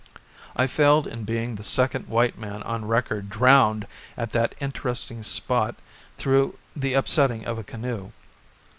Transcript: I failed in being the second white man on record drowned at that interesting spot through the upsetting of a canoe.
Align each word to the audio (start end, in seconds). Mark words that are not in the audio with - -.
I 0.55 0.65
failed 0.65 1.05
in 1.05 1.25
being 1.25 1.53
the 1.53 1.63
second 1.63 2.07
white 2.07 2.35
man 2.35 2.63
on 2.63 2.85
record 2.87 3.29
drowned 3.29 3.85
at 4.17 4.31
that 4.31 4.55
interesting 4.59 5.21
spot 5.21 5.75
through 6.17 6.57
the 6.75 6.95
upsetting 6.95 7.45
of 7.45 7.59
a 7.59 7.63
canoe. 7.63 8.11